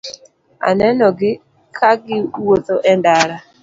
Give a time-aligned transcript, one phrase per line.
[0.69, 1.31] Anenogi
[1.77, 3.37] kagi wuotho e ndara.